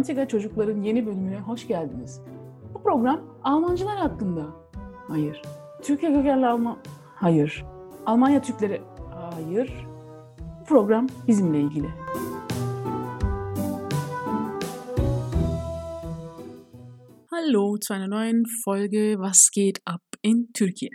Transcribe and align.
Antika 0.00 0.28
Çocukların 0.28 0.82
yeni 0.82 1.06
bölümüne 1.06 1.38
hoş 1.38 1.68
geldiniz. 1.68 2.20
Bu 2.74 2.82
program 2.82 3.38
Almancılar 3.42 3.96
hakkında. 3.96 4.46
Hayır. 5.08 5.42
Türkiye 5.82 6.12
kökenli 6.12 6.46
Alman... 6.46 6.78
Hayır. 7.14 7.64
Almanya 8.06 8.42
Türkleri... 8.42 8.82
Hayır. 9.10 9.86
Bu 10.60 10.64
program 10.64 11.06
bizimle 11.28 11.60
ilgili. 11.60 11.86
Hallo 17.26 17.76
zu 17.88 17.94
einer 17.94 18.10
neuen 18.10 18.42
Folge 18.64 19.12
Was 19.14 19.50
geht 19.54 19.78
ab 19.86 20.02
in 20.22 20.50
Türkei? 20.54 20.88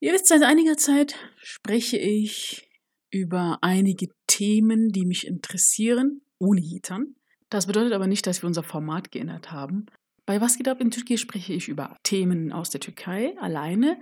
Ihr 0.00 0.12
wisst, 0.12 0.26
seit 0.26 0.42
einiger 0.42 0.76
Zeit 0.76 1.14
spreche 1.36 1.98
ich 1.98 2.68
über 3.12 3.58
einige 3.62 4.06
Themen, 4.26 4.88
die 4.88 5.06
mich 5.06 5.26
interessieren, 5.28 6.22
ohne 6.40 6.60
Hitan. 6.60 7.17
Das 7.50 7.66
bedeutet 7.66 7.92
aber 7.92 8.06
nicht, 8.06 8.26
dass 8.26 8.42
wir 8.42 8.46
unser 8.46 8.62
Format 8.62 9.10
geändert 9.10 9.52
haben. 9.52 9.86
Bei 10.26 10.40
Was 10.40 10.58
geht 10.58 10.68
ab 10.68 10.80
in 10.80 10.90
Türkei 10.90 11.16
spreche 11.16 11.54
ich 11.54 11.68
über 11.68 11.96
Themen 12.02 12.52
aus 12.52 12.70
der 12.70 12.80
Türkei 12.80 13.34
alleine 13.40 13.98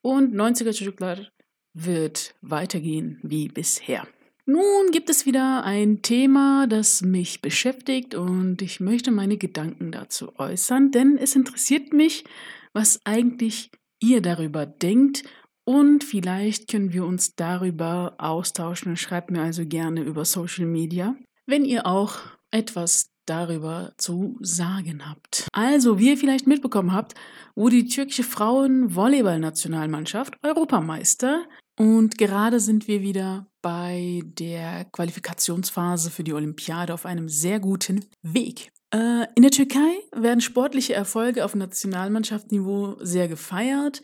und 0.00 0.34
90er 0.34 0.72
Çocuklar 0.72 1.18
wird 1.74 2.34
weitergehen 2.40 3.18
wie 3.22 3.48
bisher. 3.48 4.06
Nun 4.46 4.90
gibt 4.92 5.10
es 5.10 5.26
wieder 5.26 5.62
ein 5.64 6.00
Thema, 6.00 6.66
das 6.66 7.02
mich 7.02 7.42
beschäftigt 7.42 8.14
und 8.14 8.62
ich 8.62 8.80
möchte 8.80 9.10
meine 9.10 9.36
Gedanken 9.36 9.92
dazu 9.92 10.38
äußern, 10.38 10.90
denn 10.90 11.18
es 11.18 11.36
interessiert 11.36 11.92
mich, 11.92 12.24
was 12.72 13.00
eigentlich 13.04 13.70
ihr 14.00 14.22
darüber 14.22 14.64
denkt 14.64 15.24
und 15.64 16.02
vielleicht 16.02 16.70
können 16.70 16.94
wir 16.94 17.04
uns 17.04 17.36
darüber 17.36 18.14
austauschen. 18.16 18.96
Schreibt 18.96 19.30
mir 19.30 19.42
also 19.42 19.66
gerne 19.66 20.00
über 20.00 20.24
Social 20.24 20.64
Media, 20.64 21.14
wenn 21.44 21.66
ihr 21.66 21.84
auch 21.84 22.37
etwas 22.50 23.10
darüber 23.26 23.92
zu 23.98 24.38
sagen 24.40 25.06
habt. 25.08 25.48
Also, 25.52 25.98
wie 25.98 26.10
ihr 26.10 26.16
vielleicht 26.16 26.46
mitbekommen 26.46 26.92
habt, 26.92 27.14
wurde 27.54 27.76
die 27.76 27.88
türkische 27.88 28.22
Frauen-Volleyball-Nationalmannschaft 28.22 30.38
Europameister 30.42 31.44
und 31.78 32.18
gerade 32.18 32.58
sind 32.58 32.88
wir 32.88 33.02
wieder 33.02 33.46
bei 33.62 34.22
der 34.24 34.86
Qualifikationsphase 34.86 36.10
für 36.10 36.24
die 36.24 36.32
Olympiade 36.32 36.94
auf 36.94 37.06
einem 37.06 37.28
sehr 37.28 37.60
guten 37.60 38.04
Weg. 38.22 38.72
Äh, 38.92 39.26
in 39.34 39.42
der 39.42 39.50
Türkei 39.50 40.00
werden 40.12 40.40
sportliche 40.40 40.94
Erfolge 40.94 41.44
auf 41.44 41.54
Nationalmannschaftsniveau 41.54 42.96
sehr 43.00 43.28
gefeiert. 43.28 44.02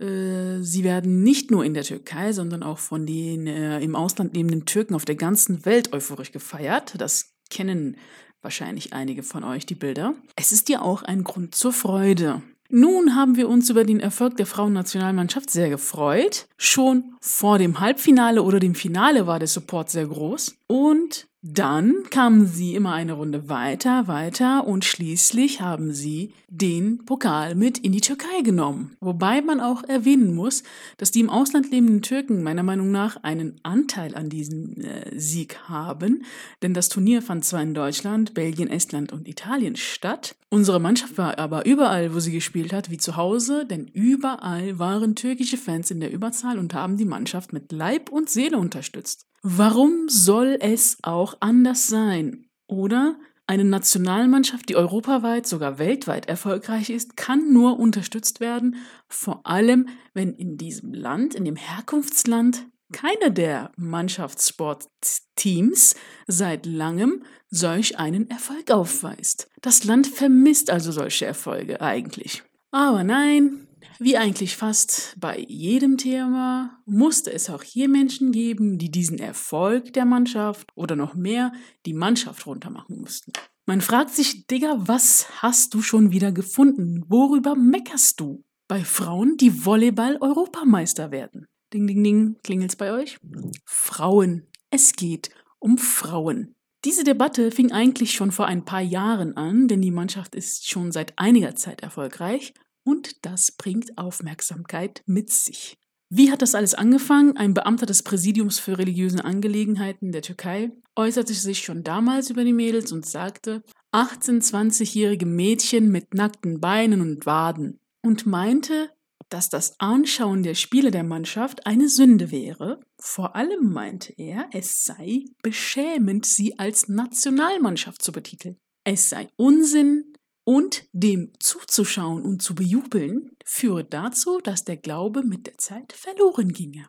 Äh, 0.00 0.62
sie 0.62 0.82
werden 0.82 1.22
nicht 1.22 1.50
nur 1.50 1.64
in 1.64 1.74
der 1.74 1.84
Türkei, 1.84 2.32
sondern 2.32 2.62
auch 2.62 2.78
von 2.78 3.06
den 3.06 3.46
äh, 3.46 3.80
im 3.80 3.94
Ausland 3.94 4.34
lebenden 4.34 4.64
Türken 4.64 4.94
auf 4.94 5.04
der 5.04 5.16
ganzen 5.16 5.64
Welt 5.64 5.92
euphorisch 5.92 6.32
gefeiert. 6.32 6.94
Das 6.98 7.35
kennen 7.50 7.96
wahrscheinlich 8.42 8.92
einige 8.92 9.22
von 9.22 9.44
euch, 9.44 9.66
die 9.66 9.74
Bilder. 9.74 10.14
Es 10.36 10.52
ist 10.52 10.68
ja 10.68 10.80
auch 10.80 11.02
ein 11.02 11.24
Grund 11.24 11.54
zur 11.54 11.72
Freude. 11.72 12.42
Nun 12.68 13.14
haben 13.14 13.36
wir 13.36 13.48
uns 13.48 13.70
über 13.70 13.84
den 13.84 14.00
Erfolg 14.00 14.36
der 14.36 14.46
Frauennationalmannschaft 14.46 15.50
sehr 15.50 15.68
gefreut. 15.68 16.48
Schon 16.56 17.16
vor 17.20 17.58
dem 17.58 17.80
Halbfinale 17.80 18.42
oder 18.42 18.58
dem 18.58 18.74
Finale 18.74 19.26
war 19.26 19.38
der 19.38 19.48
Support 19.48 19.90
sehr 19.90 20.06
groß. 20.06 20.56
Und 20.66 21.28
dann 21.52 22.02
kamen 22.10 22.46
sie 22.46 22.74
immer 22.74 22.92
eine 22.92 23.12
Runde 23.12 23.48
weiter, 23.48 24.08
weiter 24.08 24.66
und 24.66 24.84
schließlich 24.84 25.60
haben 25.60 25.92
sie 25.92 26.32
den 26.48 27.04
Pokal 27.04 27.54
mit 27.54 27.78
in 27.78 27.92
die 27.92 28.00
Türkei 28.00 28.40
genommen. 28.42 28.96
Wobei 29.00 29.42
man 29.42 29.60
auch 29.60 29.84
erwähnen 29.84 30.34
muss, 30.34 30.64
dass 30.96 31.12
die 31.12 31.20
im 31.20 31.30
Ausland 31.30 31.70
lebenden 31.70 32.02
Türken 32.02 32.42
meiner 32.42 32.64
Meinung 32.64 32.90
nach 32.90 33.22
einen 33.22 33.60
Anteil 33.62 34.16
an 34.16 34.28
diesem 34.28 34.80
äh, 34.80 35.18
Sieg 35.18 35.58
haben, 35.68 36.24
denn 36.62 36.74
das 36.74 36.88
Turnier 36.88 37.22
fand 37.22 37.44
zwar 37.44 37.62
in 37.62 37.74
Deutschland, 37.74 38.34
Belgien, 38.34 38.68
Estland 38.68 39.12
und 39.12 39.28
Italien 39.28 39.76
statt. 39.76 40.34
Unsere 40.48 40.80
Mannschaft 40.80 41.16
war 41.16 41.38
aber 41.38 41.64
überall, 41.64 42.12
wo 42.12 42.18
sie 42.18 42.32
gespielt 42.32 42.72
hat, 42.72 42.90
wie 42.90 42.98
zu 42.98 43.16
Hause, 43.16 43.66
denn 43.66 43.86
überall 43.86 44.80
waren 44.80 45.14
türkische 45.14 45.58
Fans 45.58 45.92
in 45.92 46.00
der 46.00 46.12
Überzahl 46.12 46.58
und 46.58 46.74
haben 46.74 46.96
die 46.96 47.04
Mannschaft 47.04 47.52
mit 47.52 47.70
Leib 47.70 48.10
und 48.10 48.30
Seele 48.30 48.58
unterstützt. 48.58 49.26
Warum 49.48 50.08
soll 50.08 50.58
es 50.60 50.98
auch 51.02 51.36
anders 51.38 51.86
sein? 51.86 52.48
Oder 52.66 53.16
eine 53.46 53.62
Nationalmannschaft, 53.62 54.68
die 54.68 54.74
europaweit, 54.74 55.46
sogar 55.46 55.78
weltweit 55.78 56.26
erfolgreich 56.26 56.90
ist, 56.90 57.16
kann 57.16 57.52
nur 57.52 57.78
unterstützt 57.78 58.40
werden, 58.40 58.74
vor 59.06 59.46
allem 59.46 59.88
wenn 60.14 60.34
in 60.34 60.58
diesem 60.58 60.92
Land, 60.92 61.36
in 61.36 61.44
dem 61.44 61.54
Herkunftsland, 61.54 62.66
keiner 62.92 63.30
der 63.30 63.70
Mannschaftssportteams 63.76 65.94
seit 66.26 66.66
langem 66.66 67.22
solch 67.48 68.00
einen 68.00 68.28
Erfolg 68.28 68.72
aufweist. 68.72 69.48
Das 69.62 69.84
Land 69.84 70.08
vermisst 70.08 70.70
also 70.70 70.90
solche 70.90 71.24
Erfolge 71.24 71.80
eigentlich. 71.80 72.42
Aber 72.72 73.04
nein, 73.04 73.68
wie 73.98 74.16
eigentlich 74.16 74.56
fast 74.56 75.14
bei 75.18 75.44
jedem 75.48 75.96
Thema 75.96 76.78
musste 76.84 77.32
es 77.32 77.50
auch 77.50 77.62
hier 77.62 77.88
Menschen 77.88 78.32
geben, 78.32 78.78
die 78.78 78.90
diesen 78.90 79.18
Erfolg 79.18 79.92
der 79.92 80.04
Mannschaft 80.04 80.70
oder 80.74 80.96
noch 80.96 81.14
mehr 81.14 81.52
die 81.86 81.94
Mannschaft 81.94 82.46
runtermachen 82.46 83.00
mussten. 83.00 83.32
Man 83.66 83.80
fragt 83.80 84.10
sich, 84.10 84.46
Digga, 84.46 84.76
was 84.78 85.42
hast 85.42 85.74
du 85.74 85.82
schon 85.82 86.12
wieder 86.12 86.30
gefunden? 86.30 87.04
Worüber 87.08 87.56
meckerst 87.56 88.20
du? 88.20 88.44
Bei 88.68 88.84
Frauen, 88.84 89.36
die 89.36 89.64
Volleyball-Europameister 89.64 91.10
werden. 91.10 91.46
Ding, 91.72 91.86
ding, 91.86 92.02
ding, 92.02 92.36
klingelt's 92.42 92.76
bei 92.76 92.92
euch? 92.92 93.18
Frauen. 93.64 94.46
Es 94.70 94.92
geht 94.92 95.30
um 95.58 95.78
Frauen. 95.78 96.54
Diese 96.84 97.02
Debatte 97.02 97.50
fing 97.50 97.72
eigentlich 97.72 98.12
schon 98.12 98.30
vor 98.30 98.46
ein 98.46 98.64
paar 98.64 98.80
Jahren 98.80 99.36
an, 99.36 99.66
denn 99.66 99.82
die 99.82 99.90
Mannschaft 99.90 100.36
ist 100.36 100.68
schon 100.70 100.92
seit 100.92 101.18
einiger 101.18 101.56
Zeit 101.56 101.80
erfolgreich 101.80 102.54
und 102.86 103.26
das 103.26 103.50
bringt 103.52 103.98
Aufmerksamkeit 103.98 105.02
mit 105.06 105.30
sich. 105.30 105.76
Wie 106.08 106.30
hat 106.30 106.40
das 106.40 106.54
alles 106.54 106.74
angefangen? 106.74 107.36
Ein 107.36 107.52
Beamter 107.52 107.84
des 107.84 108.04
Präsidiums 108.04 108.60
für 108.60 108.78
religiöse 108.78 109.24
Angelegenheiten 109.24 110.12
der 110.12 110.22
Türkei 110.22 110.70
äußerte 110.94 111.34
sich 111.34 111.58
schon 111.58 111.82
damals 111.82 112.30
über 112.30 112.44
die 112.44 112.52
Mädels 112.52 112.92
und 112.92 113.04
sagte, 113.04 113.64
18-, 113.92 114.40
20-jährige 114.40 115.26
Mädchen 115.26 115.90
mit 115.90 116.14
nackten 116.14 116.60
Beinen 116.60 117.00
und 117.00 117.26
Waden 117.26 117.80
und 118.02 118.24
meinte, 118.24 118.90
dass 119.30 119.50
das 119.50 119.80
Anschauen 119.80 120.44
der 120.44 120.54
Spiele 120.54 120.92
der 120.92 121.02
Mannschaft 121.02 121.66
eine 121.66 121.88
Sünde 121.88 122.30
wäre. 122.30 122.80
Vor 123.00 123.34
allem 123.34 123.72
meinte 123.72 124.14
er, 124.16 124.48
es 124.52 124.84
sei 124.84 125.24
beschämend, 125.42 126.24
sie 126.24 126.56
als 126.56 126.88
Nationalmannschaft 126.88 128.00
zu 128.00 128.12
betiteln. 128.12 128.58
Es 128.84 129.10
sei 129.10 129.28
Unsinn, 129.34 130.15
und 130.46 130.88
dem 130.92 131.32
zuzuschauen 131.40 132.24
und 132.24 132.40
zu 132.40 132.54
bejubeln 132.54 133.32
führe 133.44 133.84
dazu, 133.84 134.38
dass 134.38 134.64
der 134.64 134.76
Glaube 134.76 135.24
mit 135.24 135.46
der 135.46 135.58
Zeit 135.58 135.92
verloren 135.92 136.52
ginge. 136.52 136.88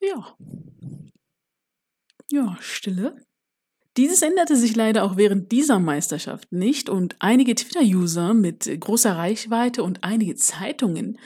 Ja. 0.00 0.36
Ja, 2.30 2.56
Stille. 2.60 3.22
Dieses 3.98 4.22
änderte 4.22 4.56
sich 4.56 4.74
leider 4.74 5.04
auch 5.04 5.18
während 5.18 5.52
dieser 5.52 5.78
Meisterschaft 5.78 6.50
nicht 6.50 6.88
und 6.88 7.16
einige 7.18 7.54
Twitter-User 7.54 8.32
mit 8.32 8.64
großer 8.80 9.14
Reichweite 9.14 9.82
und 9.82 10.02
einige 10.02 10.34
Zeitungen 10.36 11.18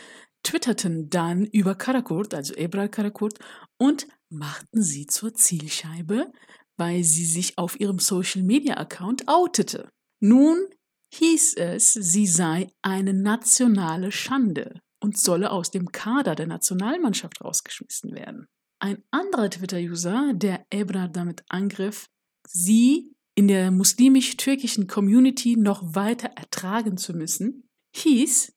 twitterten 0.42 1.08
dann 1.08 1.44
über 1.46 1.76
Karakurt, 1.76 2.34
also 2.34 2.54
Ebral 2.54 2.88
Karakurt, 2.88 3.38
und 3.78 4.08
machten 4.28 4.82
sie 4.82 5.06
zur 5.06 5.34
Zielscheibe, 5.34 6.32
weil 6.76 7.04
sie 7.04 7.24
sich 7.24 7.56
auf 7.56 7.78
ihrem 7.78 8.00
Social-Media-Account 8.00 9.28
outete. 9.28 9.88
Nun 10.20 10.66
hieß 11.14 11.54
es, 11.54 11.92
sie 11.92 12.26
sei 12.26 12.68
eine 12.82 13.14
nationale 13.14 14.12
Schande 14.12 14.80
und 15.00 15.18
solle 15.18 15.50
aus 15.50 15.70
dem 15.70 15.92
Kader 15.92 16.34
der 16.34 16.46
Nationalmannschaft 16.46 17.42
rausgeschmissen 17.42 18.14
werden. 18.14 18.46
Ein 18.78 19.02
anderer 19.10 19.50
Twitter-User, 19.50 20.32
der 20.34 20.66
Ebra 20.70 21.08
damit 21.08 21.44
angriff, 21.48 22.06
sie 22.46 23.14
in 23.34 23.48
der 23.48 23.70
muslimisch-türkischen 23.70 24.86
Community 24.86 25.56
noch 25.56 25.94
weiter 25.94 26.28
ertragen 26.28 26.96
zu 26.96 27.14
müssen, 27.14 27.68
hieß 27.94 28.52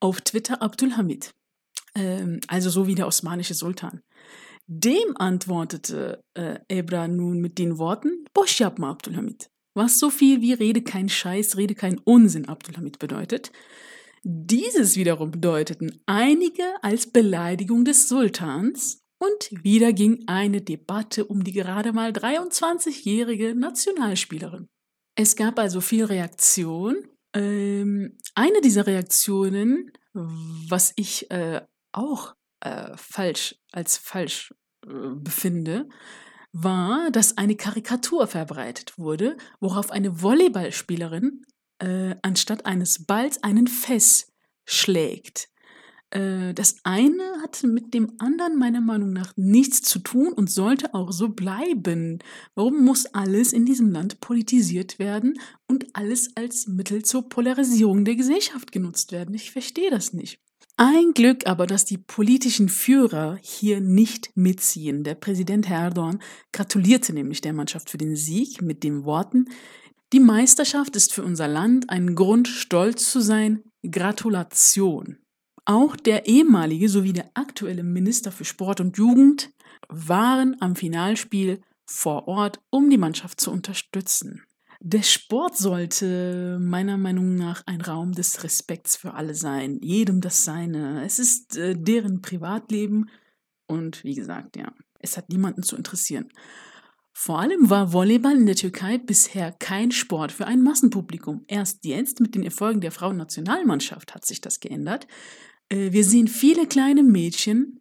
auf 0.00 0.20
Twitter 0.20 0.62
Abdulhamid, 0.62 1.34
ähm, 1.94 2.40
also 2.48 2.70
so 2.70 2.86
wie 2.86 2.94
der 2.94 3.06
osmanische 3.06 3.54
Sultan. 3.54 4.02
Dem 4.66 5.16
antwortete 5.16 6.24
äh, 6.34 6.58
Ebra 6.68 7.06
nun 7.06 7.40
mit 7.40 7.58
den 7.58 7.78
Worten, 7.78 8.24
Boş 8.34 8.60
yapma 8.60 8.90
Abdulhamid 8.90 9.48
was 9.76 9.98
so 9.98 10.10
viel 10.10 10.40
wie 10.40 10.52
Rede 10.52 10.82
kein 10.82 11.08
Scheiß, 11.08 11.56
Rede 11.56 11.74
kein 11.74 11.98
Unsinn 11.98 12.48
Abdulhamid 12.48 12.98
bedeutet. 12.98 13.52
Dieses 14.22 14.96
wiederum 14.96 15.30
bedeuteten 15.30 16.02
einige 16.06 16.64
als 16.82 17.12
Beleidigung 17.12 17.84
des 17.84 18.08
Sultans 18.08 19.04
und 19.18 19.64
wieder 19.64 19.92
ging 19.92 20.24
eine 20.26 20.60
Debatte 20.60 21.24
um 21.24 21.44
die 21.44 21.52
gerade 21.52 21.92
mal 21.92 22.10
23-jährige 22.10 23.54
Nationalspielerin. 23.54 24.68
Es 25.14 25.36
gab 25.36 25.58
also 25.58 25.80
viel 25.80 26.04
Reaktion. 26.04 27.08
Ähm, 27.34 28.18
eine 28.34 28.60
dieser 28.60 28.86
Reaktionen, 28.86 29.92
was 30.12 30.92
ich 30.96 31.30
äh, 31.30 31.62
auch 31.92 32.34
äh, 32.60 32.96
falsch 32.96 33.56
als 33.72 33.96
falsch 33.96 34.54
äh, 34.86 35.14
befinde, 35.14 35.88
war, 36.62 37.10
dass 37.10 37.36
eine 37.36 37.56
Karikatur 37.56 38.26
verbreitet 38.26 38.98
wurde, 38.98 39.36
worauf 39.60 39.90
eine 39.90 40.22
Volleyballspielerin 40.22 41.44
äh, 41.78 42.14
anstatt 42.22 42.66
eines 42.66 43.04
Balls 43.04 43.42
einen 43.42 43.66
Fess 43.66 44.32
schlägt. 44.64 45.48
Äh, 46.10 46.54
das 46.54 46.76
eine 46.84 47.22
hat 47.42 47.62
mit 47.62 47.92
dem 47.92 48.12
anderen 48.18 48.56
meiner 48.58 48.80
Meinung 48.80 49.12
nach 49.12 49.32
nichts 49.36 49.82
zu 49.82 49.98
tun 49.98 50.32
und 50.32 50.50
sollte 50.50 50.94
auch 50.94 51.12
so 51.12 51.28
bleiben. 51.28 52.20
Warum 52.54 52.84
muss 52.84 53.06
alles 53.06 53.52
in 53.52 53.66
diesem 53.66 53.90
Land 53.90 54.20
politisiert 54.20 54.98
werden 54.98 55.38
und 55.66 55.86
alles 55.94 56.36
als 56.36 56.66
Mittel 56.68 57.04
zur 57.04 57.28
Polarisierung 57.28 58.04
der 58.04 58.16
Gesellschaft 58.16 58.72
genutzt 58.72 59.12
werden? 59.12 59.34
Ich 59.34 59.50
verstehe 59.50 59.90
das 59.90 60.12
nicht. 60.12 60.40
Ein 60.78 61.12
Glück 61.14 61.46
aber, 61.46 61.66
dass 61.66 61.86
die 61.86 61.96
politischen 61.96 62.68
Führer 62.68 63.38
hier 63.40 63.80
nicht 63.80 64.30
mitziehen. 64.36 65.04
Der 65.04 65.14
Präsident 65.14 65.68
Herr 65.68 65.84
Erdogan 65.84 66.20
gratulierte 66.52 67.14
nämlich 67.14 67.40
der 67.40 67.54
Mannschaft 67.54 67.88
für 67.88 67.96
den 67.96 68.14
Sieg 68.14 68.60
mit 68.60 68.84
den 68.84 69.04
Worten, 69.04 69.46
die 70.12 70.20
Meisterschaft 70.20 70.94
ist 70.94 71.12
für 71.12 71.24
unser 71.24 71.48
Land 71.48 71.90
ein 71.90 72.14
Grund, 72.14 72.46
stolz 72.46 73.10
zu 73.10 73.20
sein. 73.20 73.64
Gratulation. 73.90 75.18
Auch 75.64 75.96
der 75.96 76.26
ehemalige 76.26 76.88
sowie 76.88 77.12
der 77.12 77.28
aktuelle 77.34 77.82
Minister 77.82 78.30
für 78.30 78.44
Sport 78.44 78.80
und 78.80 78.96
Jugend 78.96 79.50
waren 79.88 80.56
am 80.60 80.76
Finalspiel 80.76 81.60
vor 81.86 82.28
Ort, 82.28 82.60
um 82.70 82.88
die 82.88 82.98
Mannschaft 82.98 83.40
zu 83.40 83.50
unterstützen. 83.50 84.44
Der 84.88 85.02
Sport 85.02 85.56
sollte 85.56 86.60
meiner 86.60 86.96
Meinung 86.96 87.34
nach 87.34 87.64
ein 87.66 87.80
Raum 87.80 88.12
des 88.12 88.44
Respekts 88.44 88.94
für 88.94 89.14
alle 89.14 89.34
sein, 89.34 89.80
jedem 89.82 90.20
das 90.20 90.44
Seine. 90.44 91.04
Es 91.04 91.18
ist 91.18 91.56
äh, 91.56 91.74
deren 91.76 92.22
Privatleben 92.22 93.10
und 93.66 94.04
wie 94.04 94.14
gesagt, 94.14 94.56
ja, 94.56 94.72
es 95.00 95.16
hat 95.16 95.28
niemanden 95.28 95.64
zu 95.64 95.74
interessieren. 95.74 96.28
Vor 97.12 97.40
allem 97.40 97.68
war 97.68 97.92
Volleyball 97.92 98.36
in 98.36 98.46
der 98.46 98.54
Türkei 98.54 98.98
bisher 98.98 99.50
kein 99.50 99.90
Sport 99.90 100.30
für 100.30 100.46
ein 100.46 100.62
Massenpublikum. 100.62 101.44
Erst 101.48 101.84
jetzt 101.84 102.20
mit 102.20 102.36
den 102.36 102.44
Erfolgen 102.44 102.80
der 102.80 102.92
Frauennationalmannschaft 102.92 104.14
hat 104.14 104.24
sich 104.24 104.40
das 104.40 104.60
geändert. 104.60 105.08
Äh, 105.68 105.90
wir 105.90 106.04
sehen 106.04 106.28
viele 106.28 106.68
kleine 106.68 107.02
Mädchen 107.02 107.80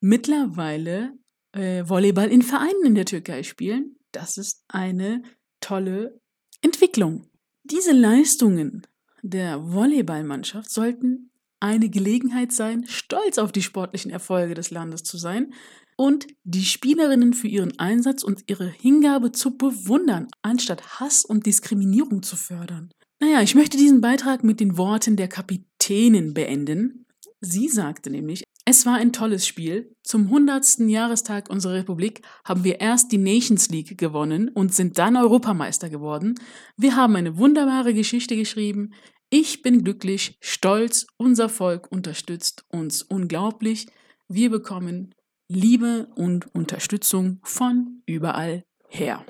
mittlerweile 0.00 1.18
äh, 1.52 1.86
Volleyball 1.86 2.32
in 2.32 2.40
Vereinen 2.40 2.86
in 2.86 2.94
der 2.94 3.04
Türkei 3.04 3.42
spielen. 3.42 3.98
Das 4.10 4.38
ist 4.38 4.64
eine 4.68 5.22
tolle 5.60 6.18
Entwicklung. 6.62 7.26
Diese 7.64 7.92
Leistungen 7.92 8.86
der 9.22 9.72
Volleyballmannschaft 9.72 10.70
sollten 10.70 11.30
eine 11.60 11.88
Gelegenheit 11.88 12.52
sein, 12.52 12.84
stolz 12.86 13.38
auf 13.38 13.52
die 13.52 13.62
sportlichen 13.62 14.10
Erfolge 14.10 14.54
des 14.54 14.70
Landes 14.70 15.02
zu 15.02 15.18
sein 15.18 15.52
und 15.96 16.26
die 16.44 16.64
Spielerinnen 16.64 17.32
für 17.32 17.48
ihren 17.48 17.78
Einsatz 17.78 18.22
und 18.22 18.44
ihre 18.46 18.68
Hingabe 18.68 19.32
zu 19.32 19.56
bewundern, 19.56 20.28
anstatt 20.42 21.00
Hass 21.00 21.24
und 21.24 21.46
Diskriminierung 21.46 22.22
zu 22.22 22.36
fördern. 22.36 22.90
Naja, 23.18 23.40
ich 23.40 23.54
möchte 23.54 23.78
diesen 23.78 24.02
Beitrag 24.02 24.44
mit 24.44 24.60
den 24.60 24.76
Worten 24.76 25.16
der 25.16 25.28
Kapitänin 25.28 26.34
beenden. 26.34 27.06
Sie 27.40 27.68
sagte 27.68 28.10
nämlich, 28.10 28.44
es 28.68 28.84
war 28.84 28.96
ein 28.96 29.12
tolles 29.12 29.46
Spiel. 29.46 29.94
Zum 30.02 30.24
100. 30.24 30.80
Jahrestag 30.80 31.48
unserer 31.48 31.74
Republik 31.74 32.22
haben 32.44 32.64
wir 32.64 32.80
erst 32.80 33.12
die 33.12 33.18
Nations 33.18 33.68
League 33.68 33.96
gewonnen 33.96 34.48
und 34.48 34.74
sind 34.74 34.98
dann 34.98 35.16
Europameister 35.16 35.88
geworden. 35.88 36.34
Wir 36.76 36.96
haben 36.96 37.14
eine 37.14 37.38
wunderbare 37.38 37.94
Geschichte 37.94 38.34
geschrieben. 38.34 38.92
Ich 39.30 39.62
bin 39.62 39.84
glücklich, 39.84 40.36
stolz, 40.40 41.06
unser 41.16 41.48
Volk 41.48 41.90
unterstützt 41.92 42.64
uns 42.68 43.02
unglaublich. 43.02 43.86
Wir 44.26 44.50
bekommen 44.50 45.14
Liebe 45.48 46.08
und 46.16 46.52
Unterstützung 46.52 47.38
von 47.44 48.02
überall 48.04 48.64
her. 48.88 49.24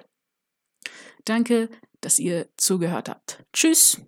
Danke, 1.27 1.69
dass 2.01 2.19
ihr 2.19 2.49
zugehört 2.57 3.11
habt. 3.11 3.45
Tschüss. 3.53 4.01